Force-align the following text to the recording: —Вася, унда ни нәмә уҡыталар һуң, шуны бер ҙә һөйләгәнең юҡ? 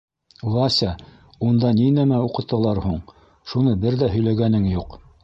—Вася, 0.53 0.93
унда 1.49 1.73
ни 1.79 1.85
нәмә 1.97 2.21
уҡыталар 2.29 2.81
һуң, 2.87 2.97
шуны 3.53 3.77
бер 3.85 3.99
ҙә 4.05 4.11
һөйләгәнең 4.15 4.67
юҡ? 4.73 4.99